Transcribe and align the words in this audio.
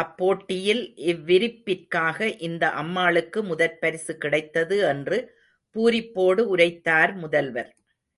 அப்போட்டியில், 0.00 0.82
இவ்விரிப்பிற்காக, 1.04 2.18
இந்த 2.40 2.64
அம்மாளுக்கு 2.74 3.42
முதற் 3.42 3.78
பரிசு 3.78 4.14
கிடைத்தது 4.18 4.78
என்று 4.86 5.18
பூரிப்போடு 5.76 6.44
உரைத்தார் 6.54 7.14
முதல்வர். 7.16 7.72